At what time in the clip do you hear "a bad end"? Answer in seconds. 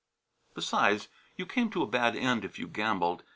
1.83-2.43